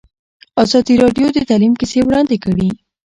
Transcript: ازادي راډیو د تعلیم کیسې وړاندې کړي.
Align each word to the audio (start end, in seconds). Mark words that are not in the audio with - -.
ازادي 0.63 0.93
راډیو 1.03 1.27
د 1.33 1.37
تعلیم 1.49 1.73
کیسې 1.79 1.99
وړاندې 2.03 2.37
کړي. 2.43 2.69